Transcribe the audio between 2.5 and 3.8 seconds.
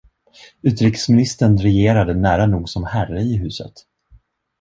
som herre i huset.